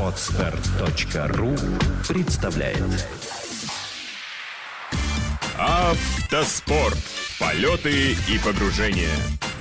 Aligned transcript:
Отстар.ру 0.00 1.54
представляет 2.08 3.06
Автоспорт. 5.58 6.96
Полеты 7.38 8.12
и 8.12 8.38
погружения. 8.42 9.14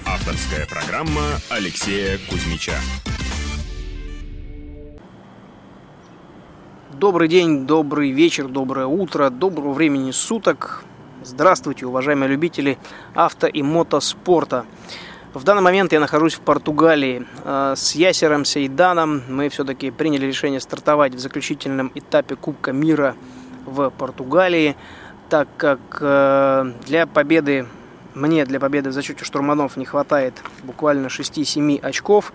Авторская 0.06 0.66
программа 0.66 1.24
Алексея 1.50 2.18
Кузьмича. 2.30 2.76
Добрый 6.94 7.28
день, 7.28 7.68
добрый 7.68 8.12
вечер, 8.12 8.48
доброе 8.48 8.86
утро, 8.86 9.30
доброго 9.30 9.74
времени 9.74 10.12
суток. 10.12 10.86
Здравствуйте, 11.24 11.86
уважаемые 11.86 12.30
любители 12.30 12.78
авто 13.14 13.48
и 13.48 13.62
мотоспорта. 13.62 14.66
В 15.32 15.44
данный 15.44 15.62
момент 15.62 15.94
я 15.94 16.00
нахожусь 16.00 16.34
в 16.34 16.40
Португалии. 16.40 17.24
Э, 17.44 17.76
с 17.78 17.94
Ясером 17.94 18.46
Сейданом 18.46 19.22
мы 19.30 19.50
все-таки 19.50 19.92
приняли 19.92 20.26
решение 20.26 20.60
стартовать 20.60 21.14
в 21.14 21.20
заключительном 21.20 21.92
этапе 21.94 22.36
Кубка 22.36 22.72
мира 22.72 23.16
в 23.64 23.92
Португалии, 23.92 24.76
так 25.30 25.48
как 25.56 25.80
э, 26.02 26.74
для 26.88 27.06
победы, 27.06 27.68
мне 28.16 28.44
для 28.44 28.60
победы 28.60 28.90
в 28.90 28.94
зачете 28.94 29.24
штурманов 29.24 29.78
не 29.78 29.86
хватает 29.86 30.34
буквально 30.64 31.08
6-7 31.08 31.80
очков, 31.80 32.34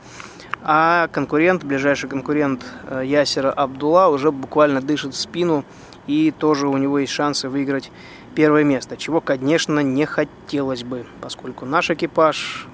а 0.63 1.09
конкурент, 1.09 1.65
ближайший 1.65 2.09
конкурент 2.09 2.65
э, 2.89 3.03
Ясера 3.05 3.51
Абдулла 3.51 4.07
уже 4.07 4.31
буквально 4.31 4.81
дышит 4.81 5.15
в 5.15 5.17
спину 5.17 5.65
и 6.07 6.31
тоже 6.31 6.69
у 6.69 6.77
него 6.77 7.01
есть 7.01 7.13
шансы 7.13 7.49
выиграть 7.49 7.91
первое 8.37 8.63
место, 8.63 8.97
чего, 8.97 9.21
конечно, 9.21 9.81
не 9.81 10.07
хотелось 10.07 10.85
бы, 10.85 11.07
поскольку 11.21 11.67
наш 11.67 11.91
экипаж 11.91 12.69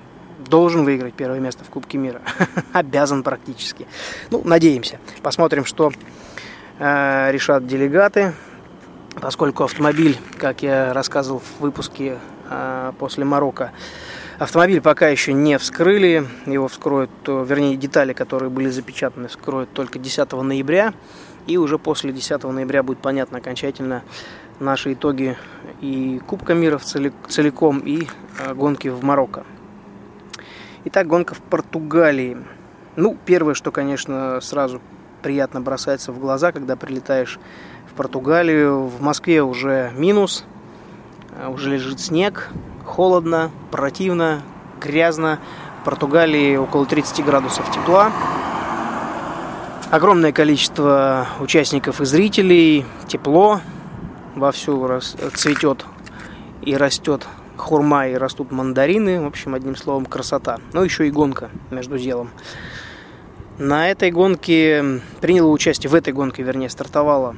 должен 0.48 0.84
выиграть 0.84 1.14
первое 1.14 1.40
место 1.40 1.64
в 1.64 1.68
Кубке 1.68 1.98
мира. 1.98 2.20
Обязан 2.72 3.22
практически. 3.22 3.86
Ну, 4.30 4.42
надеемся. 4.44 4.98
Посмотрим, 5.22 5.64
что 5.64 5.92
э, 6.78 7.30
решат 7.30 7.66
делегаты. 7.66 8.32
Поскольку 9.20 9.64
автомобиль, 9.64 10.16
как 10.38 10.62
я 10.62 10.92
рассказывал 10.92 11.40
в 11.40 11.60
выпуске 11.60 12.18
э, 12.48 12.92
после 12.98 13.24
Марокко, 13.24 13.72
автомобиль 14.38 14.80
пока 14.80 15.08
еще 15.08 15.32
не 15.32 15.58
вскрыли. 15.58 16.26
Его 16.46 16.68
вскроют, 16.68 17.10
то, 17.22 17.42
вернее, 17.42 17.76
детали, 17.76 18.12
которые 18.12 18.50
были 18.50 18.68
запечатаны, 18.68 19.28
вскроют 19.28 19.72
только 19.72 19.98
10 19.98 20.32
ноября. 20.32 20.94
И 21.46 21.56
уже 21.56 21.78
после 21.78 22.12
10 22.12 22.42
ноября 22.44 22.82
будет 22.82 23.00
понятно 23.00 23.38
окончательно 23.38 24.02
наши 24.60 24.92
итоги 24.92 25.36
и 25.80 26.20
Кубка 26.26 26.54
мира 26.54 26.78
целиком, 26.78 27.78
и 27.80 28.06
э, 28.38 28.54
гонки 28.54 28.88
в 28.88 29.02
Марокко. 29.02 29.44
Итак, 30.82 31.08
гонка 31.08 31.34
в 31.34 31.42
Португалии. 31.42 32.38
Ну, 32.96 33.14
первое, 33.26 33.52
что, 33.52 33.70
конечно, 33.70 34.40
сразу 34.40 34.80
приятно 35.20 35.60
бросается 35.60 36.10
в 36.10 36.18
глаза, 36.18 36.52
когда 36.52 36.74
прилетаешь 36.74 37.38
в 37.90 37.94
Португалию. 37.94 38.86
В 38.86 39.02
Москве 39.02 39.42
уже 39.42 39.92
минус, 39.94 40.46
а, 41.38 41.50
уже 41.50 41.72
лежит 41.72 42.00
снег, 42.00 42.48
холодно, 42.86 43.50
противно, 43.70 44.40
грязно. 44.80 45.38
В 45.82 45.84
Португалии 45.84 46.56
около 46.56 46.86
30 46.86 47.26
градусов 47.26 47.70
тепла. 47.70 48.10
Огромное 49.90 50.32
количество 50.32 51.28
участников 51.40 52.00
и 52.00 52.06
зрителей, 52.06 52.86
тепло, 53.06 53.60
вовсю 54.34 55.00
цветет 55.34 55.84
и 56.62 56.74
растет 56.74 57.26
хурма 57.60 58.08
и 58.08 58.14
растут 58.14 58.50
мандарины. 58.50 59.20
В 59.20 59.26
общем, 59.26 59.54
одним 59.54 59.76
словом, 59.76 60.06
красота. 60.06 60.58
Ну, 60.72 60.82
еще 60.82 61.06
и 61.06 61.10
гонка 61.10 61.50
между 61.70 61.98
делом. 61.98 62.30
На 63.58 63.90
этой 63.90 64.10
гонке, 64.10 65.00
приняло 65.20 65.48
участие, 65.50 65.90
в 65.90 65.94
этой 65.94 66.12
гонке, 66.12 66.42
вернее, 66.42 66.70
стартовало 66.70 67.36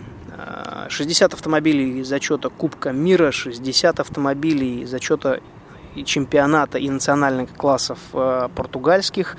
60 0.88 1.32
э, 1.32 1.34
автомобилей 1.34 2.02
зачета 2.04 2.48
Кубка 2.48 2.92
мира, 2.92 3.32
60 3.32 4.00
автомобилей 4.00 4.84
зачета 4.86 5.40
чемпионата 6.04 6.78
и 6.78 6.88
национальных 6.88 7.52
классов 7.54 7.98
э, 8.12 8.48
португальских 8.54 9.36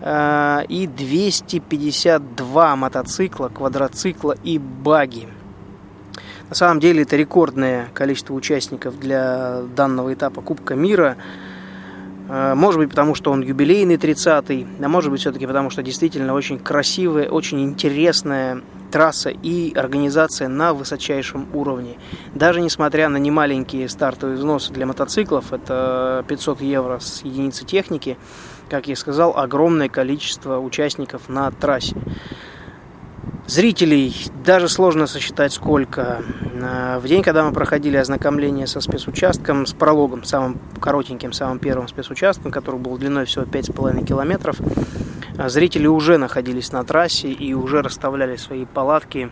э, 0.00 0.64
и 0.68 0.86
252 0.86 2.76
мотоцикла, 2.76 3.48
квадроцикла 3.48 4.34
и 4.42 4.58
баги. 4.58 5.28
На 6.48 6.54
самом 6.54 6.78
деле 6.78 7.02
это 7.02 7.16
рекордное 7.16 7.88
количество 7.92 8.32
участников 8.32 8.98
для 9.00 9.62
данного 9.74 10.14
этапа 10.14 10.42
Кубка 10.42 10.76
мира. 10.76 11.16
Э, 12.28 12.54
может 12.54 12.78
быть, 12.78 12.90
потому 12.90 13.16
что 13.16 13.32
он 13.32 13.42
юбилейный 13.42 13.96
30-й, 13.96 14.66
а 14.80 14.88
может 14.88 15.10
быть, 15.10 15.20
все-таки 15.20 15.46
потому 15.46 15.70
что 15.70 15.82
действительно 15.82 16.34
очень 16.34 16.58
красивая, 16.60 17.28
очень 17.28 17.64
интересная 17.64 18.62
трасса 18.92 19.30
и 19.30 19.74
организация 19.74 20.46
на 20.46 20.72
высочайшем 20.72 21.48
уровне. 21.52 21.98
Даже 22.34 22.60
несмотря 22.60 23.08
на 23.08 23.16
немаленькие 23.16 23.88
стартовые 23.88 24.38
взносы 24.38 24.72
для 24.72 24.86
мотоциклов, 24.86 25.52
это 25.52 26.24
500 26.28 26.60
евро 26.60 27.00
с 27.00 27.22
единицы 27.24 27.64
техники, 27.64 28.16
как 28.70 28.86
я 28.86 28.94
сказал, 28.94 29.36
огромное 29.36 29.88
количество 29.88 30.58
участников 30.60 31.28
на 31.28 31.50
трассе. 31.50 31.96
Зрителей 33.46 34.12
даже 34.44 34.68
сложно 34.68 35.06
сосчитать 35.06 35.52
сколько. 35.52 36.20
Э, 36.54 36.98
в 36.98 37.06
день, 37.06 37.22
когда 37.22 37.44
мы 37.44 37.52
проходили 37.52 37.96
ознакомление 37.96 38.66
со 38.66 38.80
спецучастком, 38.80 39.66
с 39.66 39.72
прологом, 39.72 40.24
самым 40.24 40.58
коротеньким, 40.80 41.32
самым 41.32 41.60
первым 41.60 41.86
спецучастком, 41.86 42.50
который 42.50 42.80
был 42.80 42.98
длиной 42.98 43.24
всего 43.24 43.44
5,5 43.44 44.04
километров, 44.04 44.56
э, 45.38 45.48
зрители 45.48 45.86
уже 45.86 46.18
находились 46.18 46.72
на 46.72 46.82
трассе 46.82 47.30
и 47.30 47.54
уже 47.54 47.82
расставляли 47.82 48.34
свои 48.34 48.64
палатки, 48.64 49.30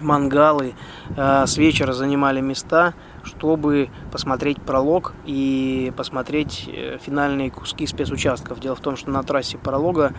мангалы, 0.00 0.74
э, 1.16 1.44
с 1.46 1.56
вечера 1.56 1.94
занимали 1.94 2.42
места, 2.42 2.92
чтобы 3.22 3.88
посмотреть 4.12 4.60
пролог 4.60 5.14
и 5.24 5.94
посмотреть 5.96 6.68
финальные 7.02 7.50
куски 7.50 7.86
спецучастков. 7.86 8.60
Дело 8.60 8.76
в 8.76 8.80
том, 8.80 8.98
что 8.98 9.10
на 9.10 9.22
трассе 9.22 9.56
пролога 9.56 10.12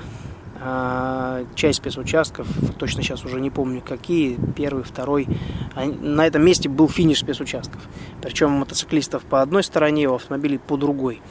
часть 1.56 1.80
спецучастков, 1.80 2.48
точно 2.78 3.02
сейчас 3.02 3.26
уже 3.26 3.40
не 3.40 3.50
помню 3.50 3.82
какие, 3.82 4.38
первый, 4.56 4.84
второй. 4.84 5.28
На 5.76 6.28
этом 6.28 6.46
месте 6.46 6.70
был 6.70 6.88
финиш 6.88 7.20
спецучастков. 7.20 7.82
Причем 8.22 8.52
мотоциклистов 8.52 9.24
по 9.24 9.42
одной 9.42 9.64
стороне, 9.64 10.08
у 10.08 10.16
автомобилей 10.16 10.60
по 10.60 10.78
другой. 10.78 11.22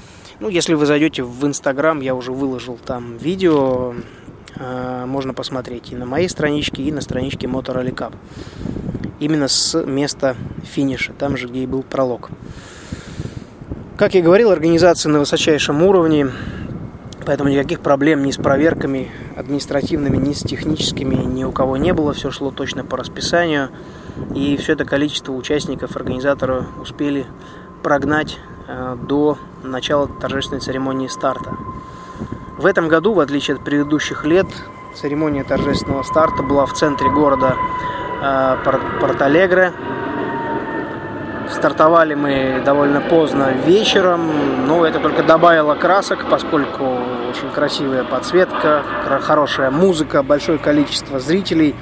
Ну, 0.41 0.49
если 0.49 0.75
вы 0.75 0.87
зайдете 0.87 1.23
в 1.23 1.47
Инстаграм, 1.47 2.01
я 2.01 2.15
уже 2.15 2.33
выложил 2.33 2.79
там 2.85 3.19
видео, 3.19 3.95
а, 4.57 5.07
можно 5.07 5.33
посмотреть 5.33 5.93
и 5.93 5.97
на 5.97 6.07
моей 6.07 6.29
страничке, 6.29 6.83
и 6.83 6.91
на 6.91 7.01
страничке 7.01 7.47
Motor 7.47 7.77
Rally 7.77 7.95
Cup. 7.95 8.15
Именно 9.21 9.49
с 9.49 9.81
места 9.85 10.37
финиша, 10.65 11.13
там 11.13 11.37
же, 11.37 11.47
где 11.47 11.63
и 11.63 11.67
был 11.67 11.83
пролог. 11.83 12.31
Как 13.97 14.15
я 14.15 14.23
говорил, 14.23 14.51
организация 14.51 15.11
на 15.11 15.19
высочайшем 15.19 15.83
уровне. 15.83 16.31
Поэтому 17.27 17.51
никаких 17.51 17.81
проблем 17.81 18.25
ни 18.25 18.31
с 18.31 18.37
проверками 18.37 19.11
административными, 19.37 20.17
ни 20.17 20.33
с 20.33 20.41
техническими 20.41 21.17
ни 21.17 21.45
у 21.45 21.53
кого 21.53 21.77
не 21.77 21.93
было. 21.93 22.13
Все 22.13 22.31
шло 22.31 22.51
точно 22.51 22.85
по 22.85 22.97
расписанию. 22.97 23.69
И 24.35 24.57
все 24.57 24.73
это 24.73 24.85
количество 24.85 25.33
участников 25.33 25.97
организаторы 25.97 26.65
успели 26.81 27.27
прогнать 27.83 28.39
э, 28.67 28.97
до 29.07 29.39
начала 29.63 30.09
торжественной 30.09 30.61
церемонии 30.61 31.09
старта. 31.09 31.57
В 32.59 32.67
этом 32.67 32.89
году, 32.89 33.15
в 33.15 33.21
отличие 33.21 33.57
от 33.57 33.65
предыдущих 33.65 34.25
лет, 34.25 34.47
церемония 34.95 35.45
торжественного 35.45 36.03
старта 36.03 36.43
была 36.43 36.67
в 36.67 36.73
центре 36.75 37.11
города 37.11 37.57
э, 38.23 38.57
Порт-Алегре. 39.01 39.73
Стартовали 41.53 42.15
мы 42.15 42.63
довольно 42.65 43.01
поздно 43.01 43.53
вечером, 43.67 44.67
но 44.67 44.87
это 44.87 45.01
только 45.01 45.23
добавило 45.23 45.75
красок, 45.75 46.27
поскольку 46.31 46.85
очень 47.29 47.51
красивая 47.55 48.05
подсветка, 48.05 48.83
хорошая 49.23 49.71
музыка, 49.71 50.23
большое 50.23 50.59
количество 50.59 51.19
зрителей. 51.19 51.75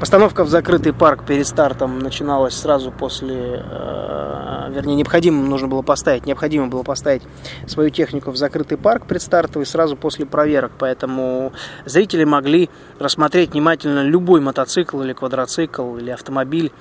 Постановка 0.00 0.44
в 0.44 0.48
закрытый 0.48 0.92
парк 0.92 1.24
перед 1.24 1.46
стартом 1.46 2.00
начиналась 2.00 2.54
сразу 2.54 2.90
после, 2.90 3.62
э, 3.64 4.70
вернее, 4.70 4.96
необходимо 4.96 5.42
нужно 5.42 5.68
было 5.68 5.82
поставить, 5.82 6.26
необходимо 6.26 6.66
было 6.66 6.82
поставить 6.82 7.22
свою 7.66 7.90
технику 7.90 8.30
в 8.30 8.36
закрытый 8.36 8.76
парк 8.76 9.06
предстартовый 9.06 9.66
сразу 9.66 9.96
после 9.96 10.26
проверок, 10.26 10.72
поэтому 10.78 11.52
зрители 11.84 12.24
могли 12.24 12.68
рассмотреть 12.98 13.52
внимательно 13.52 14.02
любой 14.02 14.40
мотоцикл 14.40 15.00
или 15.02 15.12
квадроцикл 15.12 15.96
или 15.96 16.10
автомобиль 16.10 16.72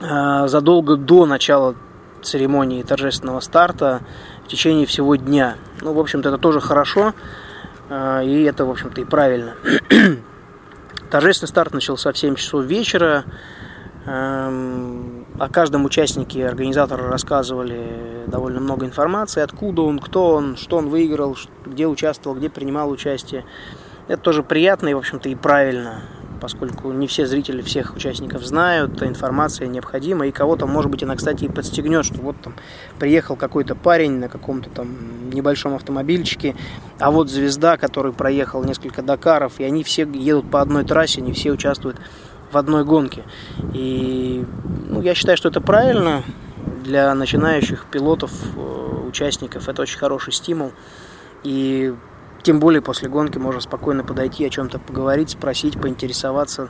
задолго 0.00 0.96
до 0.96 1.26
начала 1.26 1.74
церемонии 2.22 2.82
торжественного 2.82 3.40
старта 3.40 4.00
в 4.44 4.48
течение 4.48 4.86
всего 4.86 5.16
дня. 5.16 5.56
Ну, 5.80 5.92
в 5.92 6.00
общем-то, 6.00 6.28
это 6.28 6.38
тоже 6.38 6.60
хорошо, 6.60 7.14
э, 7.88 8.24
и 8.24 8.42
это, 8.42 8.64
в 8.64 8.70
общем-то, 8.70 9.00
и 9.00 9.04
правильно. 9.04 9.54
Торжественный 11.10 11.48
старт 11.48 11.72
начался 11.72 12.12
в 12.12 12.18
7 12.18 12.34
часов 12.34 12.64
вечера. 12.64 13.24
Эм, 14.06 15.26
О 15.38 15.48
каждом 15.48 15.84
участнике 15.84 16.46
организаторы 16.46 17.08
рассказывали 17.08 18.24
довольно 18.26 18.60
много 18.60 18.86
информации, 18.86 19.42
откуда 19.42 19.82
он, 19.82 19.98
кто 19.98 20.32
он, 20.32 20.56
что 20.56 20.78
он 20.78 20.88
выиграл, 20.88 21.36
где 21.64 21.86
участвовал, 21.86 22.36
где 22.36 22.48
принимал 22.48 22.90
участие. 22.90 23.44
Это 24.06 24.22
тоже 24.22 24.42
приятно 24.42 24.88
и, 24.88 24.94
в 24.94 24.98
общем-то, 24.98 25.28
и 25.28 25.34
правильно 25.34 26.02
поскольку 26.40 26.92
не 26.92 27.06
все 27.06 27.26
зрители 27.26 27.62
всех 27.62 27.94
участников 27.94 28.44
знают, 28.44 29.02
информация 29.02 29.68
необходима, 29.68 30.26
и 30.26 30.30
кого-то, 30.30 30.66
может 30.66 30.90
быть, 30.90 31.02
она, 31.02 31.16
кстати, 31.16 31.44
и 31.44 31.48
подстегнет, 31.48 32.04
что 32.04 32.20
вот 32.20 32.36
там 32.40 32.54
приехал 32.98 33.36
какой-то 33.36 33.74
парень 33.74 34.18
на 34.18 34.28
каком-то 34.28 34.70
там 34.70 35.30
небольшом 35.30 35.74
автомобильчике, 35.74 36.56
а 36.98 37.10
вот 37.10 37.30
звезда, 37.30 37.76
который 37.76 38.12
проехал 38.12 38.64
несколько 38.64 39.02
Дакаров, 39.02 39.60
и 39.60 39.64
они 39.64 39.84
все 39.84 40.02
едут 40.04 40.50
по 40.50 40.60
одной 40.60 40.84
трассе, 40.84 41.20
они 41.20 41.32
все 41.32 41.50
участвуют 41.50 41.98
в 42.50 42.56
одной 42.56 42.84
гонке. 42.84 43.24
И 43.74 44.44
ну, 44.88 45.02
я 45.02 45.14
считаю, 45.14 45.36
что 45.36 45.48
это 45.48 45.60
правильно 45.60 46.22
для 46.82 47.14
начинающих 47.14 47.86
пилотов, 47.90 48.32
э, 48.56 48.78
участников. 49.08 49.68
Это 49.68 49.82
очень 49.82 49.98
хороший 49.98 50.32
стимул. 50.32 50.72
И 51.44 51.94
тем 52.42 52.60
более 52.60 52.80
после 52.80 53.08
гонки 53.08 53.38
можно 53.38 53.60
спокойно 53.60 54.04
подойти, 54.04 54.44
о 54.44 54.50
чем-то 54.50 54.78
поговорить, 54.78 55.30
спросить, 55.30 55.80
поинтересоваться, 55.80 56.68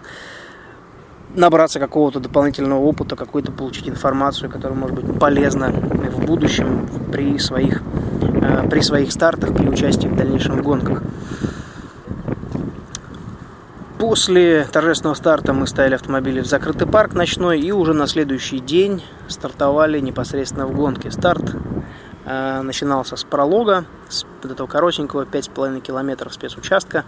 набраться 1.34 1.78
какого-то 1.78 2.20
дополнительного 2.20 2.80
опыта, 2.80 3.16
какую-то 3.16 3.52
получить 3.52 3.88
информацию, 3.88 4.50
которая 4.50 4.78
может 4.78 4.96
быть 4.96 5.18
полезна 5.18 5.70
в 5.70 6.24
будущем 6.24 6.88
при 7.12 7.38
своих, 7.38 7.82
э, 8.42 8.68
при 8.68 8.80
своих 8.80 9.12
стартах, 9.12 9.54
при 9.54 9.68
участии 9.68 10.08
в 10.08 10.16
дальнейшем 10.16 10.62
гонках. 10.62 11.02
После 13.98 14.64
торжественного 14.72 15.14
старта 15.14 15.52
мы 15.52 15.66
ставили 15.66 15.94
автомобили 15.94 16.40
в 16.40 16.46
закрытый 16.46 16.86
парк 16.86 17.14
ночной 17.14 17.60
и 17.60 17.72
уже 17.72 17.92
на 17.94 18.06
следующий 18.06 18.60
день 18.60 19.02
стартовали 19.26 19.98
непосредственно 19.98 20.66
в 20.66 20.74
гонке. 20.74 21.10
Старт 21.10 21.56
начинался 22.28 23.16
с 23.16 23.25
пролога, 23.25 23.86
с 24.08 24.26
вот 24.42 24.52
этого 24.52 24.66
коротенького 24.66 25.25
5,5 25.25 25.80
километров 25.80 26.34
спецучастка, 26.34 27.04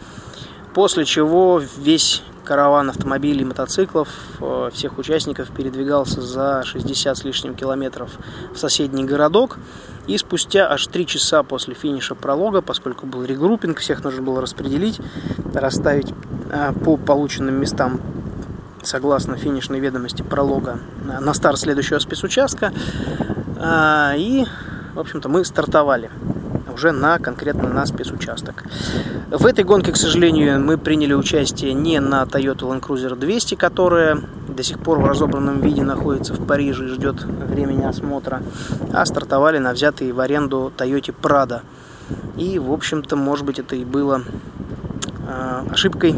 после 0.74 1.04
чего 1.04 1.60
весь 1.78 2.22
караван 2.44 2.90
автомобилей 2.90 3.44
мотоциклов 3.44 4.08
э, 4.40 4.70
всех 4.72 4.98
участников 4.98 5.50
передвигался 5.50 6.20
за 6.20 6.62
60 6.64 7.16
с 7.16 7.24
лишним 7.24 7.54
километров 7.54 8.10
в 8.52 8.58
соседний 8.58 9.04
городок. 9.04 9.58
И 10.06 10.18
спустя 10.18 10.68
аж 10.68 10.86
3 10.86 11.06
часа 11.06 11.42
после 11.42 11.74
финиша 11.74 12.14
пролога, 12.14 12.62
поскольку 12.62 13.06
был 13.06 13.24
регруппинг, 13.24 13.78
всех 13.78 14.02
нужно 14.02 14.22
было 14.22 14.40
распределить, 14.40 15.00
расставить 15.54 16.12
э, 16.50 16.72
по 16.84 16.96
полученным 16.96 17.54
местам 17.54 18.00
согласно 18.82 19.36
финишной 19.36 19.78
ведомости 19.78 20.22
пролога 20.22 20.80
на 21.04 21.34
старт 21.34 21.58
следующего 21.58 21.98
спецучастка. 21.98 22.72
И 24.16 24.46
в 24.94 25.00
общем-то, 25.00 25.28
мы 25.28 25.44
стартовали 25.44 26.10
уже 26.72 26.92
на 26.92 27.18
конкретно 27.18 27.68
на 27.68 27.84
спецучасток. 27.86 28.64
В 29.30 29.46
этой 29.46 29.64
гонке, 29.64 29.92
к 29.92 29.96
сожалению, 29.96 30.60
мы 30.60 30.78
приняли 30.78 31.12
участие 31.12 31.72
не 31.72 32.00
на 32.00 32.22
Toyota 32.22 32.60
Land 32.60 32.80
Cruiser 32.80 33.16
200, 33.16 33.54
которая 33.54 34.18
до 34.48 34.62
сих 34.62 34.78
пор 34.78 34.98
в 34.98 35.06
разобранном 35.06 35.60
виде 35.60 35.82
находится 35.82 36.34
в 36.34 36.46
Париже 36.46 36.86
и 36.86 36.88
ждет 36.88 37.22
времени 37.24 37.84
осмотра, 37.84 38.42
а 38.92 39.04
стартовали 39.04 39.58
на 39.58 39.72
взятые 39.72 40.12
в 40.12 40.20
аренду 40.20 40.72
Toyota 40.76 41.14
Prado. 41.20 41.60
И, 42.36 42.58
в 42.58 42.72
общем-то, 42.72 43.16
может 43.16 43.44
быть, 43.44 43.58
это 43.58 43.76
и 43.76 43.84
было 43.84 44.22
э, 45.28 45.62
ошибкой, 45.70 46.16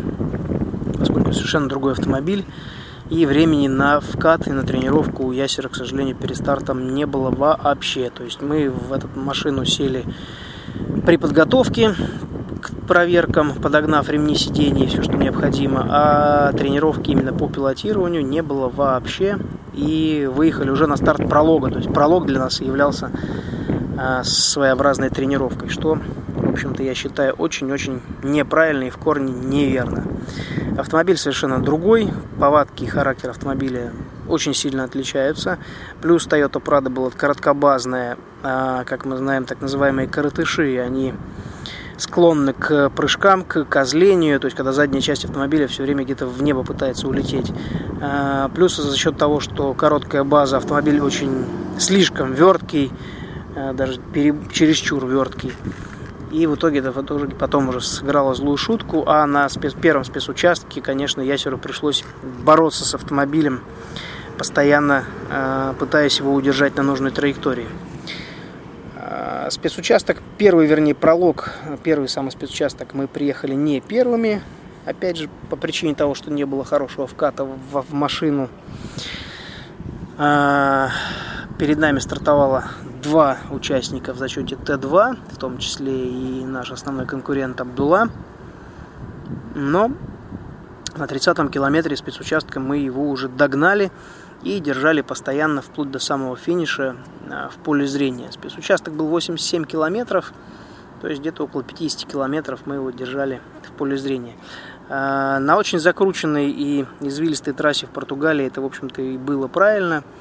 поскольку 0.98 1.32
совершенно 1.32 1.68
другой 1.68 1.92
автомобиль. 1.92 2.46
И 3.12 3.26
времени 3.26 3.68
на 3.68 4.00
вкат 4.00 4.46
и 4.46 4.52
на 4.52 4.62
тренировку 4.62 5.24
у 5.24 5.32
Ясера, 5.32 5.68
к 5.68 5.76
сожалению, 5.76 6.16
перед 6.16 6.34
стартом 6.34 6.94
не 6.94 7.04
было 7.04 7.30
вообще. 7.30 8.08
То 8.08 8.24
есть 8.24 8.40
мы 8.40 8.70
в 8.70 8.90
эту 8.90 9.06
машину 9.14 9.66
сели 9.66 10.06
при 11.04 11.18
подготовке 11.18 11.94
к 12.62 12.70
проверкам, 12.88 13.52
подогнав 13.52 14.08
ремни 14.08 14.34
сидений 14.34 14.86
все, 14.86 15.02
что 15.02 15.12
необходимо, 15.12 15.86
а 15.90 16.52
тренировки 16.54 17.10
именно 17.10 17.34
по 17.34 17.50
пилотированию 17.50 18.24
не 18.24 18.40
было 18.40 18.70
вообще. 18.70 19.36
И 19.74 20.26
выехали 20.32 20.70
уже 20.70 20.86
на 20.86 20.96
старт 20.96 21.28
пролога. 21.28 21.70
То 21.70 21.80
есть 21.80 21.92
пролог 21.92 22.24
для 22.24 22.38
нас 22.38 22.62
являлся 22.62 23.10
а, 23.98 24.24
своеобразной 24.24 25.10
тренировкой, 25.10 25.68
что, 25.68 25.98
в 26.34 26.50
общем-то, 26.50 26.82
я 26.82 26.94
считаю 26.94 27.34
очень-очень 27.34 28.00
неправильно 28.22 28.84
и 28.84 28.90
в 28.90 28.96
корне 28.96 29.34
неверно. 29.34 30.06
Автомобиль 30.76 31.18
совершенно 31.18 31.60
другой, 31.60 32.10
повадки 32.40 32.84
и 32.84 32.86
характер 32.86 33.30
автомобиля 33.30 33.92
очень 34.28 34.54
сильно 34.54 34.84
отличаются. 34.84 35.58
Плюс 36.00 36.26
Toyota 36.26 36.62
Prado 36.62 36.88
была 36.88 37.10
короткобазная, 37.10 38.16
а, 38.42 38.84
как 38.84 39.04
мы 39.04 39.16
знаем, 39.16 39.44
так 39.44 39.60
называемые 39.60 40.08
коротыши, 40.08 40.78
они 40.78 41.14
склонны 41.98 42.54
к 42.54 42.90
прыжкам, 42.90 43.44
к 43.44 43.64
козлению, 43.64 44.40
то 44.40 44.46
есть 44.46 44.56
когда 44.56 44.72
задняя 44.72 45.02
часть 45.02 45.24
автомобиля 45.24 45.68
все 45.68 45.82
время 45.82 46.04
где-то 46.04 46.26
в 46.26 46.42
небо 46.42 46.62
пытается 46.62 47.06
улететь. 47.06 47.52
А, 48.00 48.48
плюс 48.48 48.76
за 48.76 48.96
счет 48.96 49.18
того, 49.18 49.40
что 49.40 49.74
короткая 49.74 50.24
база, 50.24 50.56
автомобиль 50.56 51.00
очень 51.00 51.44
слишком 51.78 52.32
верткий, 52.32 52.90
а, 53.54 53.72
даже 53.74 54.00
чересчур 54.52 55.06
верткий. 55.06 55.52
И 56.32 56.46
в 56.46 56.54
итоге 56.54 56.78
это 56.78 57.02
тоже 57.02 57.28
потом 57.28 57.68
уже 57.68 57.82
сыграло 57.82 58.34
злую 58.34 58.56
шутку. 58.56 59.04
А 59.06 59.26
на 59.26 59.48
спец, 59.50 59.74
первом 59.74 60.02
спецучастке, 60.02 60.80
конечно, 60.80 61.20
Ясеру 61.20 61.58
пришлось 61.58 62.04
бороться 62.42 62.86
с 62.86 62.94
автомобилем, 62.94 63.60
постоянно 64.38 65.04
э, 65.30 65.74
пытаясь 65.78 66.18
его 66.18 66.32
удержать 66.32 66.74
на 66.76 66.82
нужной 66.82 67.10
траектории. 67.10 67.68
Э, 68.96 69.48
спецучасток, 69.50 70.22
первый, 70.38 70.66
вернее, 70.66 70.94
пролог, 70.94 71.52
первый 71.84 72.08
самый 72.08 72.30
спецучасток 72.30 72.94
мы 72.94 73.08
приехали 73.08 73.52
не 73.54 73.82
первыми. 73.82 74.42
Опять 74.86 75.18
же, 75.18 75.28
по 75.50 75.56
причине 75.56 75.94
того, 75.94 76.14
что 76.14 76.30
не 76.30 76.44
было 76.44 76.64
хорошего 76.64 77.06
вката 77.06 77.44
в, 77.44 77.82
в 77.82 77.92
машину. 77.92 78.48
Э, 80.16 80.88
перед 81.58 81.78
нами 81.78 81.98
стартовала 81.98 82.64
два 83.02 83.38
участника 83.50 84.12
в 84.12 84.18
зачете 84.18 84.54
Т2, 84.54 85.18
в 85.32 85.36
том 85.38 85.58
числе 85.58 86.08
и 86.08 86.44
наш 86.44 86.70
основной 86.70 87.06
конкурент 87.06 87.60
Абдула. 87.60 88.08
Но 89.54 89.92
на 90.96 91.04
30-м 91.04 91.48
километре 91.48 91.96
спецучастка 91.96 92.60
мы 92.60 92.78
его 92.78 93.08
уже 93.08 93.28
догнали 93.28 93.90
и 94.42 94.60
держали 94.60 95.02
постоянно 95.02 95.62
вплоть 95.62 95.90
до 95.90 95.98
самого 95.98 96.36
финиша 96.36 96.96
а, 97.30 97.48
в 97.48 97.56
поле 97.56 97.86
зрения. 97.86 98.30
Спецучасток 98.32 98.94
был 98.94 99.06
87 99.06 99.64
километров, 99.64 100.32
то 101.00 101.08
есть 101.08 101.20
где-то 101.20 101.44
около 101.44 101.62
50 101.62 102.10
километров 102.10 102.60
мы 102.66 102.76
его 102.76 102.90
держали 102.90 103.40
в 103.68 103.72
поле 103.72 103.96
зрения. 103.96 104.34
А, 104.88 105.38
на 105.38 105.56
очень 105.56 105.78
закрученной 105.78 106.50
и 106.50 106.86
извилистой 107.00 107.54
трассе 107.54 107.86
в 107.86 107.90
Португалии 107.90 108.46
это, 108.46 108.60
в 108.60 108.64
общем-то, 108.64 109.02
и 109.02 109.16
было 109.16 109.48
правильно– 109.48 110.02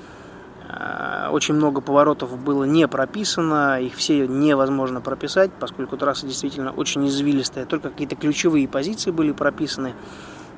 очень 1.31 1.55
много 1.55 1.81
поворотов 1.81 2.37
было 2.37 2.63
не 2.63 2.87
прописано, 2.87 3.81
их 3.81 3.95
все 3.95 4.27
невозможно 4.27 5.01
прописать, 5.01 5.51
поскольку 5.59 5.97
трасса 5.97 6.27
действительно 6.27 6.71
очень 6.71 7.07
извилистая. 7.07 7.65
Только 7.65 7.89
какие-то 7.89 8.15
ключевые 8.15 8.67
позиции 8.67 9.11
были 9.11 9.31
прописаны, 9.31 9.93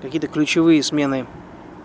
какие-то 0.02 0.28
ключевые 0.28 0.84
смены 0.84 1.26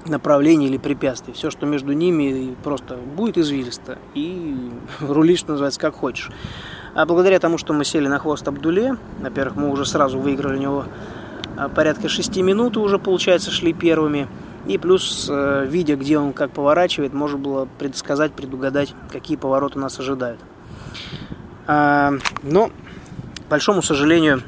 направлений 0.06 0.66
или 0.66 0.78
препятствий. 0.78 1.34
Все, 1.34 1.50
что 1.50 1.66
между 1.66 1.92
ними, 1.92 2.54
просто 2.64 2.96
будет 2.96 3.38
извилисто. 3.38 3.98
И 4.14 4.70
рулишь, 5.00 5.40
что 5.40 5.52
называется, 5.52 5.80
как 5.80 5.94
хочешь. 5.94 6.30
А 6.94 7.06
благодаря 7.06 7.38
тому, 7.38 7.58
что 7.58 7.72
мы 7.72 7.84
сели 7.84 8.08
на 8.08 8.18
хвост 8.18 8.46
Абдуле, 8.48 8.96
во-первых, 9.20 9.56
мы 9.56 9.70
уже 9.70 9.84
сразу 9.86 10.18
выиграли 10.18 10.56
у 10.56 10.60
него 10.60 10.84
э, 11.56 11.68
порядка 11.74 12.08
6 12.08 12.36
минут, 12.38 12.76
уже, 12.76 12.98
получается, 12.98 13.50
шли 13.50 13.72
первыми– 13.72 14.28
и 14.68 14.76
плюс, 14.76 15.28
э, 15.30 15.66
видя, 15.66 15.96
где 15.96 16.18
он 16.18 16.32
как 16.34 16.50
поворачивает, 16.52 17.14
можно 17.14 17.38
было 17.38 17.68
предсказать, 17.78 18.32
предугадать, 18.32 18.94
какие 19.10 19.36
повороты 19.36 19.78
нас 19.78 19.98
ожидают. 19.98 20.40
А, 21.66 22.12
но, 22.42 22.68
к 22.68 23.50
большому 23.50 23.82
сожалению, 23.82 24.42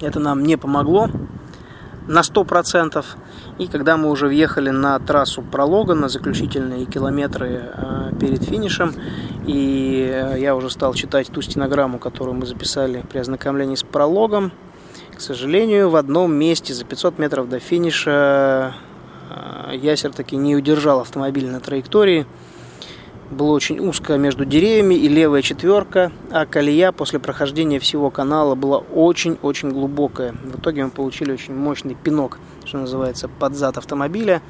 это 0.00 0.20
нам 0.20 0.42
не 0.42 0.56
помогло 0.56 1.08
на 2.06 2.20
100%. 2.20 3.04
И 3.58 3.68
когда 3.68 3.96
мы 3.96 4.10
уже 4.10 4.26
въехали 4.26 4.70
на 4.70 4.98
трассу 4.98 5.42
пролога, 5.42 5.94
на 5.94 6.08
заключительные 6.08 6.84
километры 6.84 7.62
э, 7.74 8.12
перед 8.20 8.42
финишем, 8.42 8.94
и 9.46 10.10
э, 10.12 10.40
я 10.40 10.54
уже 10.54 10.68
стал 10.68 10.92
читать 10.92 11.28
ту 11.28 11.40
стенограмму, 11.40 11.98
которую 11.98 12.34
мы 12.34 12.44
записали 12.44 13.02
при 13.10 13.18
ознакомлении 13.18 13.76
с 13.76 13.82
прологом, 13.82 14.52
к 15.16 15.20
сожалению, 15.20 15.88
в 15.88 15.96
одном 15.96 16.34
месте 16.34 16.74
за 16.74 16.84
500 16.84 17.18
метров 17.18 17.48
до 17.48 17.60
финиша 17.60 18.74
ясер 19.72 20.12
таки 20.12 20.36
не 20.36 20.56
удержал 20.56 21.00
автомобиль 21.00 21.48
на 21.48 21.60
траектории. 21.60 22.26
Было 23.30 23.52
очень 23.52 23.80
узко 23.80 24.18
между 24.18 24.44
деревьями 24.44 24.94
и 24.94 25.08
левая 25.08 25.40
четверка, 25.40 26.12
а 26.30 26.44
колея 26.44 26.92
после 26.92 27.18
прохождения 27.18 27.78
всего 27.78 28.10
канала 28.10 28.54
была 28.54 28.78
очень-очень 28.78 29.70
глубокая. 29.70 30.32
В 30.32 30.60
итоге 30.60 30.84
мы 30.84 30.90
получили 30.90 31.32
очень 31.32 31.54
мощный 31.54 31.94
пинок, 31.94 32.38
что 32.66 32.78
называется, 32.78 33.28
под 33.28 33.54
зад 33.54 33.78
автомобиля 33.78 34.42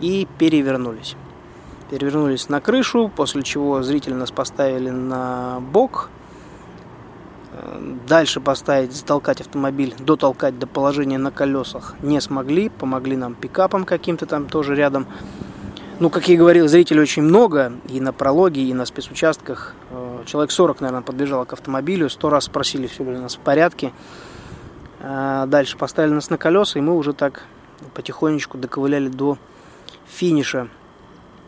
и 0.00 0.28
перевернулись. 0.38 1.16
перевернулись 1.90 2.48
на 2.48 2.60
крышу, 2.60 3.10
после 3.14 3.42
чего 3.42 3.82
зрители 3.82 4.14
нас 4.14 4.30
поставили 4.30 4.90
на 4.90 5.60
бок. 5.72 6.08
Дальше 8.08 8.40
поставить, 8.40 8.92
затолкать 8.92 9.40
автомобиль, 9.40 9.94
дотолкать 9.98 10.58
до 10.58 10.66
положения 10.66 11.18
на 11.18 11.30
колесах 11.30 11.94
не 12.02 12.20
смогли. 12.20 12.68
Помогли 12.68 13.16
нам 13.16 13.34
пикапом 13.34 13.84
каким-то 13.84 14.26
там 14.26 14.46
тоже 14.46 14.74
рядом. 14.74 15.06
Ну, 16.00 16.10
как 16.10 16.28
я 16.28 16.34
и 16.34 16.36
говорил, 16.36 16.66
зрителей 16.66 17.00
очень 17.00 17.22
много. 17.22 17.72
И 17.88 18.00
на 18.00 18.12
прологе, 18.12 18.62
и 18.62 18.74
на 18.74 18.84
спецучастках. 18.84 19.74
Э, 19.90 20.22
человек 20.26 20.50
40, 20.50 20.80
наверное, 20.80 21.02
подбежало 21.02 21.44
к 21.44 21.52
автомобилю. 21.52 22.10
Сто 22.10 22.30
раз 22.30 22.44
спросили, 22.44 22.88
все 22.88 23.04
ли 23.04 23.16
у 23.16 23.20
нас 23.20 23.36
в 23.36 23.38
порядке. 23.38 23.92
А 25.00 25.46
дальше 25.46 25.76
поставили 25.76 26.12
нас 26.12 26.30
на 26.30 26.38
колеса, 26.38 26.78
и 26.78 26.82
мы 26.82 26.96
уже 26.96 27.12
так 27.12 27.44
потихонечку 27.94 28.58
доковыляли 28.58 29.08
до 29.08 29.38
финиша. 30.06 30.68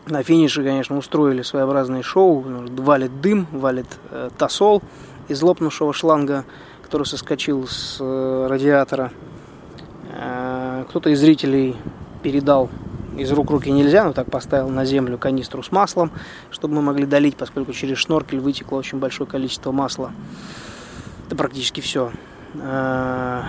На 0.05 0.23
финише, 0.23 0.63
конечно, 0.63 0.97
устроили 0.97 1.41
своеобразное 1.41 2.01
шоу. 2.01 2.45
Валит 2.77 3.19
дым, 3.19 3.47
валит 3.51 3.87
э, 4.11 4.29
тосол 4.37 4.81
из 5.27 5.41
лопнувшего 5.41 5.93
шланга, 5.93 6.45
который 6.83 7.05
соскочил 7.05 7.67
с 7.67 7.97
э, 7.99 8.47
радиатора. 8.49 9.11
Э, 10.11 10.85
кто-то 10.89 11.09
из 11.09 11.19
зрителей 11.19 11.75
передал 12.23 12.69
из 13.17 13.31
рук 13.31 13.49
руки 13.49 13.71
нельзя, 13.71 14.03
но 14.03 14.13
так 14.13 14.29
поставил 14.29 14.69
на 14.69 14.85
землю 14.85 15.17
канистру 15.17 15.63
с 15.63 15.71
маслом, 15.71 16.11
чтобы 16.51 16.75
мы 16.75 16.81
могли 16.83 17.05
долить, 17.05 17.35
поскольку 17.35 17.73
через 17.73 17.97
шноркель 17.97 18.39
вытекло 18.39 18.77
очень 18.77 18.99
большое 18.99 19.27
количество 19.27 19.71
масла. 19.71 20.11
Это 21.25 21.35
практически 21.35 21.81
все. 21.81 22.11
Э, 22.55 23.41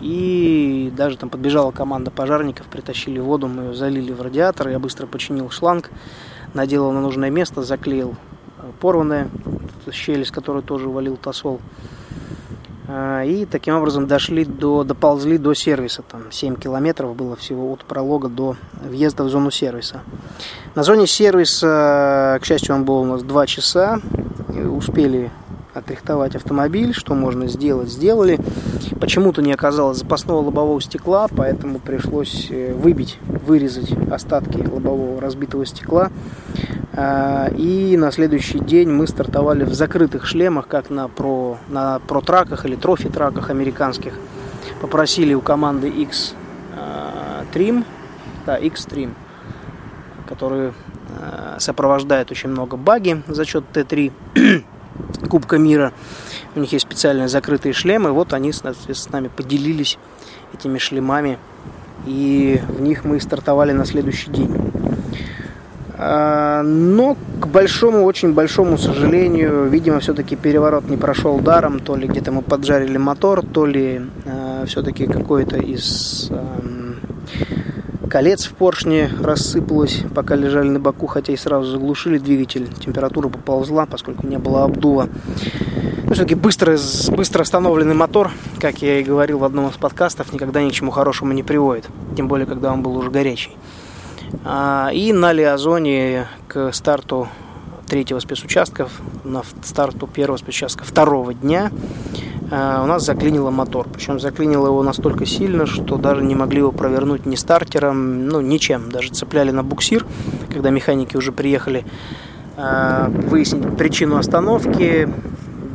и 0.00 0.92
даже 0.96 1.16
там 1.16 1.28
подбежала 1.28 1.72
команда 1.72 2.10
пожарников, 2.10 2.66
притащили 2.66 3.18
воду, 3.18 3.48
мы 3.48 3.64
ее 3.64 3.74
залили 3.74 4.12
в 4.12 4.22
радиатор, 4.22 4.68
я 4.68 4.78
быстро 4.78 5.06
починил 5.06 5.50
шланг, 5.50 5.90
наделал 6.54 6.92
на 6.92 7.00
нужное 7.00 7.30
место, 7.30 7.62
заклеил 7.62 8.14
порванная 8.80 9.28
щель, 9.92 10.22
из 10.22 10.30
которой 10.30 10.62
тоже 10.62 10.88
валил 10.88 11.16
тосол. 11.16 11.60
А, 12.90 13.22
и 13.22 13.44
таким 13.44 13.74
образом 13.74 14.06
дошли 14.06 14.44
до, 14.44 14.82
доползли 14.82 15.36
до 15.36 15.52
сервиса. 15.52 16.02
Там 16.02 16.32
7 16.32 16.56
километров 16.56 17.14
было 17.14 17.36
всего 17.36 17.70
от 17.72 17.84
пролога 17.84 18.28
до 18.28 18.56
въезда 18.82 19.24
в 19.24 19.28
зону 19.28 19.50
сервиса. 19.50 20.00
На 20.74 20.82
зоне 20.82 21.06
сервиса, 21.06 22.38
к 22.40 22.46
счастью, 22.46 22.74
он 22.74 22.84
был 22.84 23.00
у 23.00 23.04
нас 23.04 23.22
2 23.22 23.46
часа. 23.46 24.00
Успели 24.70 25.30
отрихтовать 25.74 26.34
автомобиль, 26.34 26.92
что 26.94 27.14
можно 27.14 27.46
сделать, 27.46 27.90
сделали. 27.90 28.38
Почему-то 29.00 29.42
не 29.42 29.52
оказалось 29.52 29.98
запасного 29.98 30.40
лобового 30.40 30.80
стекла, 30.80 31.28
поэтому 31.28 31.78
пришлось 31.78 32.48
э, 32.50 32.72
выбить, 32.72 33.18
вырезать 33.26 33.92
остатки 34.10 34.58
лобового 34.58 35.20
разбитого 35.20 35.64
стекла. 35.66 36.10
А, 37.00 37.48
и 37.56 37.96
на 37.96 38.10
следующий 38.10 38.58
день 38.58 38.88
мы 38.88 39.06
стартовали 39.06 39.62
в 39.62 39.72
закрытых 39.72 40.26
шлемах, 40.26 40.66
как 40.66 40.90
на 40.90 41.06
про, 41.06 41.56
на 41.68 42.00
про-траках 42.00 42.66
или 42.66 42.74
трофи-траках 42.74 43.50
американских. 43.50 44.14
Попросили 44.80 45.32
у 45.32 45.40
команды 45.40 45.88
X 45.88 46.34
Trim, 47.52 47.84
да, 48.46 48.56
X 48.56 48.88
Trim, 48.88 49.14
который 50.26 50.72
а, 51.20 51.56
сопровождает 51.60 52.32
очень 52.32 52.50
много 52.50 52.76
баги 52.76 53.22
за 53.28 53.44
счет 53.44 53.62
Т3 53.72 54.12
Кубка 55.30 55.56
мира. 55.56 55.92
У 56.56 56.60
них 56.60 56.72
есть 56.72 56.84
специальные 56.84 57.28
закрытые 57.28 57.74
шлемы. 57.74 58.10
Вот 58.10 58.32
они, 58.32 58.52
с 58.52 59.08
нами 59.10 59.28
поделились 59.28 59.98
этими 60.52 60.78
шлемами. 60.78 61.38
И 62.06 62.60
в 62.68 62.80
них 62.80 63.04
мы 63.04 63.20
стартовали 63.20 63.70
на 63.70 63.84
следующий 63.84 64.32
день. 64.32 64.72
А, 66.00 66.62
но, 66.62 67.16
к 67.40 67.48
большому, 67.48 68.04
очень 68.04 68.32
большому 68.32 68.78
сожалению, 68.78 69.68
видимо, 69.68 69.98
все-таки 69.98 70.36
переворот 70.36 70.88
не 70.88 70.96
прошел 70.96 71.40
даром. 71.40 71.80
То 71.80 71.96
ли 71.96 72.06
где-то 72.06 72.30
мы 72.30 72.42
поджарили 72.42 72.96
мотор, 72.98 73.44
то 73.44 73.66
ли 73.66 74.02
э, 74.24 74.64
все-таки 74.68 75.06
какой-то 75.08 75.56
из 75.56 76.28
э, 76.30 76.94
колец 78.08 78.46
в 78.46 78.52
поршне 78.52 79.10
рассыпалось, 79.20 80.04
пока 80.14 80.36
лежали 80.36 80.68
на 80.68 80.78
боку, 80.78 81.08
хотя 81.08 81.32
и 81.32 81.36
сразу 81.36 81.68
заглушили 81.68 82.18
двигатель. 82.18 82.68
Температура 82.78 83.28
поползла, 83.28 83.84
поскольку 83.86 84.24
не 84.24 84.38
было 84.38 84.62
обдува. 84.62 85.08
Ну, 86.04 86.14
все-таки 86.14 86.36
быстро, 86.36 86.78
быстро 87.10 87.42
остановленный 87.42 87.96
мотор, 87.96 88.30
как 88.60 88.82
я 88.82 89.00
и 89.00 89.02
говорил 89.02 89.38
в 89.38 89.44
одном 89.44 89.68
из 89.68 89.76
подкастов, 89.76 90.32
никогда 90.32 90.62
ни 90.62 90.70
к 90.70 90.72
чему 90.72 90.92
хорошему 90.92 91.32
не 91.32 91.42
приводит. 91.42 91.88
Тем 92.16 92.28
более, 92.28 92.46
когда 92.46 92.72
он 92.72 92.82
был 92.82 92.96
уже 92.96 93.10
горячий. 93.10 93.50
А, 94.44 94.90
и 94.92 95.12
на 95.12 95.32
Лиазоне 95.32 96.26
к 96.46 96.72
старту 96.72 97.28
третьего 97.86 98.18
спецучастка, 98.18 98.88
на 99.24 99.42
старту 99.62 100.06
первого 100.06 100.36
спецучастка 100.36 100.84
второго 100.84 101.34
дня 101.34 101.70
а, 102.50 102.82
у 102.82 102.86
нас 102.86 103.04
заклинило 103.04 103.50
мотор. 103.50 103.86
Причем 103.92 104.20
заклинило 104.20 104.66
его 104.66 104.82
настолько 104.82 105.26
сильно, 105.26 105.66
что 105.66 105.96
даже 105.96 106.22
не 106.22 106.34
могли 106.34 106.58
его 106.58 106.72
провернуть 106.72 107.26
ни 107.26 107.36
стартером, 107.36 108.26
ну 108.28 108.40
ничем. 108.40 108.90
Даже 108.90 109.10
цепляли 109.10 109.50
на 109.50 109.62
буксир, 109.62 110.04
когда 110.52 110.70
механики 110.70 111.16
уже 111.16 111.32
приехали 111.32 111.84
а, 112.56 113.08
выяснить 113.08 113.76
причину 113.76 114.16
остановки. 114.16 115.08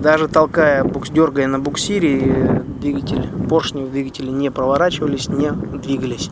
Даже 0.02 0.28
толкая, 0.28 0.84
букс, 0.84 1.10
дергая 1.10 1.48
на 1.48 1.60
буксире, 1.60 2.64
двигатель, 2.82 3.30
поршни 3.48 3.84
в 3.84 3.92
двигателе 3.92 4.32
не 4.32 4.52
проворачивались, 4.52 5.30
не 5.30 5.52
двигались 5.52 6.30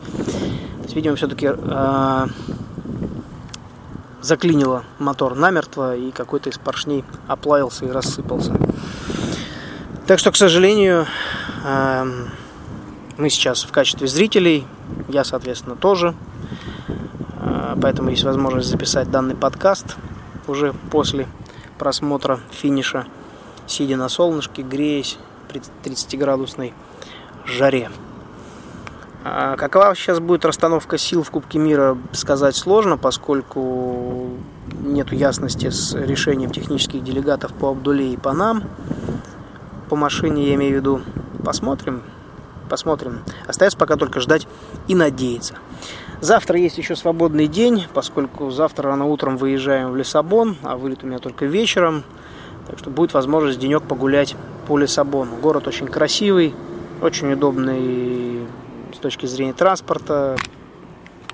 есть, 0.92 0.96
видимо, 0.96 1.16
все-таки 1.16 1.48
э, 1.50 2.26
заклинило 4.20 4.84
мотор 4.98 5.34
намертво, 5.34 5.96
и 5.96 6.10
какой-то 6.10 6.50
из 6.50 6.58
поршней 6.58 7.02
оплавился 7.26 7.86
и 7.86 7.90
рассыпался. 7.90 8.54
Так 10.06 10.18
что, 10.18 10.30
к 10.32 10.36
сожалению, 10.36 11.06
э, 11.64 12.04
мы 13.16 13.30
сейчас 13.30 13.64
в 13.64 13.72
качестве 13.72 14.06
зрителей, 14.06 14.66
я, 15.08 15.24
соответственно, 15.24 15.76
тоже. 15.76 16.14
Э, 17.40 17.74
поэтому 17.80 18.10
есть 18.10 18.24
возможность 18.24 18.68
записать 18.68 19.10
данный 19.10 19.34
подкаст 19.34 19.96
уже 20.46 20.74
после 20.90 21.26
просмотра 21.78 22.38
финиша, 22.50 23.06
сидя 23.66 23.96
на 23.96 24.10
солнышке, 24.10 24.60
греясь 24.60 25.16
при 25.48 25.62
30-градусной 25.84 26.74
жаре. 27.46 27.88
А 29.24 29.56
какова 29.56 29.94
сейчас 29.94 30.18
будет 30.18 30.44
расстановка 30.44 30.98
сил 30.98 31.22
в 31.22 31.30
Кубке 31.30 31.58
мира, 31.58 31.96
сказать 32.12 32.56
сложно, 32.56 32.98
поскольку 32.98 34.30
нет 34.80 35.12
ясности 35.12 35.70
с 35.70 35.94
решением 35.94 36.50
технических 36.50 37.04
делегатов 37.04 37.52
по 37.52 37.70
Абдуле 37.70 38.12
и 38.12 38.16
по 38.16 38.32
нам. 38.32 38.64
По 39.88 39.94
машине 39.94 40.48
я 40.48 40.54
имею 40.54 40.72
в 40.72 40.76
виду. 40.76 41.02
Посмотрим. 41.44 42.02
Посмотрим. 42.68 43.20
Остается 43.46 43.78
пока 43.78 43.96
только 43.96 44.18
ждать 44.18 44.48
и 44.88 44.94
надеяться. 44.94 45.54
Завтра 46.20 46.58
есть 46.58 46.78
еще 46.78 46.96
свободный 46.96 47.46
день, 47.46 47.86
поскольку 47.94 48.50
завтра 48.50 48.88
рано 48.90 49.06
утром 49.06 49.36
выезжаем 49.36 49.90
в 49.90 49.96
Лиссабон, 49.96 50.56
а 50.62 50.76
вылет 50.76 51.04
у 51.04 51.06
меня 51.06 51.18
только 51.18 51.46
вечером. 51.46 52.02
Так 52.66 52.78
что 52.78 52.90
будет 52.90 53.12
возможность 53.14 53.58
денек 53.58 53.82
погулять 53.82 54.34
по 54.66 54.78
Лиссабону. 54.78 55.36
Город 55.36 55.68
очень 55.68 55.86
красивый, 55.86 56.54
очень 57.00 57.32
удобный 57.32 58.46
точки 59.02 59.26
зрения 59.26 59.52
транспорта. 59.52 60.36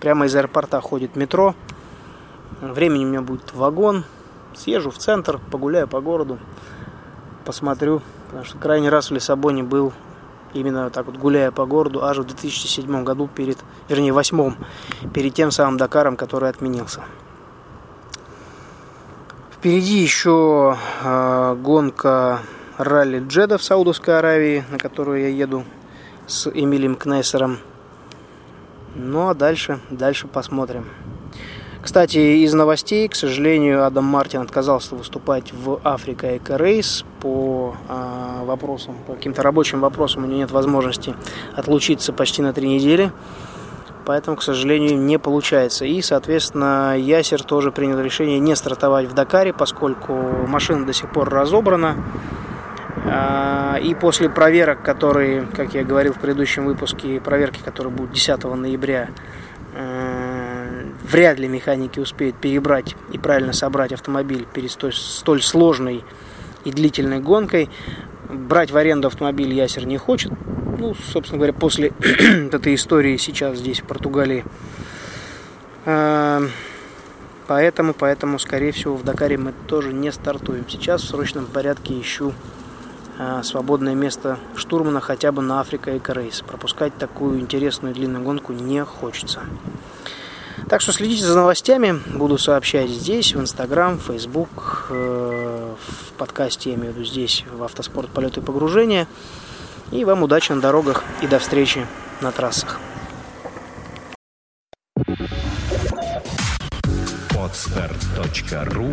Прямо 0.01 0.27
из 0.27 0.35
аэропорта 0.35 0.81
ходит 0.81 1.15
метро. 1.15 1.55
Времени 2.61 3.05
у 3.05 3.09
меня 3.09 3.21
будет 3.21 3.55
вагон. 3.55 4.05
Съезжу 4.57 4.91
в 4.91 4.99
центр, 4.99 5.39
погуляю 5.53 5.87
по 5.87 6.01
городу, 6.01 6.39
посмотрю. 7.45 8.03
Потому 8.27 8.45
что 8.45 8.59
крайний 8.59 8.89
раз 8.89 9.11
в 9.11 9.15
Лиссабоне 9.15 9.63
был 9.63 9.93
именно 10.55 10.91
так 10.91 11.07
вот 11.07 11.17
гуляя 11.17 11.51
по 11.51 11.67
городу 11.67 12.03
аж 12.03 12.19
в 12.19 12.25
2007 12.25 13.05
году 13.05 13.29
перед, 13.29 13.59
вернее, 13.89 14.13
восьмом, 14.13 14.57
перед 15.13 15.35
тем 15.35 15.51
самым 15.51 15.77
Дакаром, 15.77 16.17
который 16.17 16.49
отменился. 16.49 17.03
Впереди 19.53 19.99
еще 19.99 20.77
э, 21.03 21.57
гонка 21.61 22.41
ралли 22.79 23.25
Джеда 23.27 23.59
в 23.59 23.63
Саудовской 23.63 24.19
Аравии, 24.19 24.65
на 24.71 24.79
которую 24.79 25.21
я 25.21 25.29
еду 25.29 25.65
с 26.29 26.47
Эмилием 26.47 26.95
Кнессером. 26.95 27.59
Ну 28.95 29.29
а 29.29 29.35
дальше, 29.35 29.81
дальше 29.91 30.29
посмотрим. 30.29 30.85
Кстати, 31.81 32.19
из 32.19 32.53
новостей, 32.53 33.09
к 33.09 33.15
сожалению, 33.15 33.87
Адам 33.87 34.05
Мартин 34.05 34.43
отказался 34.43 34.95
выступать 34.95 35.53
в 35.55 35.81
Африка 35.85 36.37
Эко 36.37 36.57
Рейс 36.57 37.05
по 37.21 37.75
э, 37.89 38.45
вопросам, 38.45 38.97
по 39.07 39.15
каким-то 39.15 39.43
рабочим 39.43 39.81
вопросам. 39.81 40.25
У 40.25 40.27
него 40.27 40.39
нет 40.39 40.51
возможности 40.51 41.15
отлучиться 41.57 42.13
почти 42.13 42.43
на 42.43 42.53
три 42.53 42.69
недели. 42.69 43.11
Поэтому, 44.05 44.37
к 44.37 44.43
сожалению, 44.43 44.99
не 44.99 45.19
получается. 45.19 45.87
И, 45.87 46.03
соответственно, 46.03 46.99
Ясер 46.99 47.43
тоже 47.43 47.73
принял 47.73 48.01
решение 48.01 48.39
не 48.39 48.55
стартовать 48.55 49.07
в 49.07 49.15
Дакаре, 49.15 49.55
поскольку 49.55 50.13
машина 50.47 50.85
до 50.85 50.93
сих 50.93 51.11
пор 51.11 51.31
разобрана. 51.31 51.97
А, 53.11 53.79
и 53.83 53.95
после 53.95 54.29
проверок, 54.29 54.83
которые, 54.83 55.47
как 55.55 55.75
я 55.75 55.83
говорил 55.83 56.13
в 56.13 56.19
предыдущем 56.19 56.67
выпуске, 56.67 57.21
проверки, 57.21 57.61
которые 57.65 57.93
будут 57.93 58.13
10 58.13 58.45
ноября, 58.45 59.09
э, 59.75 60.85
вряд 61.11 61.39
ли 61.39 61.49
механики 61.49 62.01
успеют 62.01 62.37
перебрать 62.37 62.97
и 63.13 63.19
правильно 63.19 63.53
собрать 63.53 63.93
автомобиль 63.93 64.47
перед 64.53 64.71
столь, 64.71 65.43
сложной 65.43 66.05
и 66.65 66.71
длительной 66.71 67.21
гонкой. 67.21 67.71
Брать 68.29 68.71
в 68.71 68.77
аренду 68.77 69.09
автомобиль 69.09 69.55
Ясер 69.55 69.87
не 69.87 69.97
хочет. 69.97 70.33
Ну, 70.79 70.95
собственно 70.95 71.39
говоря, 71.39 71.55
после 71.55 71.89
этой 72.53 72.75
истории 72.75 73.17
сейчас 73.17 73.59
здесь, 73.59 73.81
в 73.81 73.85
Португалии. 73.85 74.45
А, 75.87 76.43
поэтому, 77.47 77.95
поэтому, 77.95 78.39
скорее 78.39 78.73
всего, 78.73 78.97
в 78.97 79.03
Дакаре 79.03 79.39
мы 79.39 79.55
тоже 79.67 79.95
не 79.95 80.13
стартуем. 80.13 80.67
Сейчас 80.69 81.03
в 81.03 81.09
срочном 81.09 81.47
порядке 81.47 81.99
ищу 81.99 82.35
свободное 83.43 83.95
место 83.95 84.39
штурмана 84.55 85.01
хотя 85.01 85.33
бы 85.33 85.43
на 85.43 85.61
Африка 85.61 85.91
и 85.91 86.01
Рейс. 86.07 86.43
Пропускать 86.43 86.97
такую 86.97 87.41
интересную 87.41 87.95
длинную 87.95 88.25
гонку 88.25 88.53
не 88.53 88.85
хочется. 88.85 89.41
Так 90.69 90.81
что 90.81 90.93
следите 90.93 91.25
за 91.25 91.35
новостями. 91.35 92.01
Буду 92.15 92.37
сообщать 92.37 92.91
здесь, 92.91 93.35
в 93.35 93.41
Инстаграм, 93.41 93.99
в 93.99 94.03
Фейсбук, 94.03 94.89
э, 94.91 95.75
в 95.79 96.13
подкасте, 96.13 96.71
я 96.71 96.77
имею 96.77 96.93
в 96.93 96.97
виду 96.97 97.07
здесь, 97.07 97.45
в 97.51 97.63
Автоспорт 97.63 98.11
полеты 98.11 98.41
и 98.41 98.43
погружения. 98.43 99.07
И 99.93 100.05
вам 100.05 100.23
удачи 100.23 100.53
на 100.53 100.61
дорогах 100.61 101.05
и 101.23 101.27
до 101.27 101.39
встречи 101.39 101.87
на 102.21 102.33
трассах. 102.33 102.79
Отстар.ру 107.35 108.93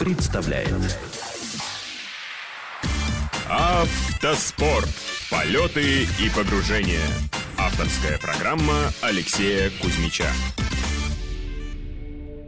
представляет 0.00 0.98
Автоспорт. 3.72 4.90
Полеты 5.30 6.02
и 6.02 6.28
погружения. 6.36 7.08
Авторская 7.56 8.18
программа 8.18 8.92
Алексея 9.00 9.70
Кузьмича. 9.80 10.30